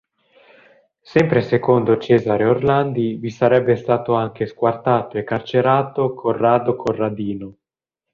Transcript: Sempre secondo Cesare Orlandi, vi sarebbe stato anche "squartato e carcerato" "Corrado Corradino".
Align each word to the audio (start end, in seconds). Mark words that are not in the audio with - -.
Sempre 1.03 1.41
secondo 1.41 1.97
Cesare 1.99 2.45
Orlandi, 2.45 3.17
vi 3.17 3.29
sarebbe 3.29 3.75
stato 3.75 4.15
anche 4.15 4.47
"squartato 4.47 5.19
e 5.19 5.23
carcerato" 5.23 6.15
"Corrado 6.15 6.75
Corradino". 6.75 7.57